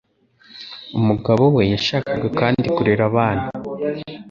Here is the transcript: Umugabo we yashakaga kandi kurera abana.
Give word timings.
Umugabo 0.99 1.43
we 1.55 1.63
yashakaga 1.73 2.27
kandi 2.39 2.65
kurera 2.75 3.03
abana. 3.09 3.45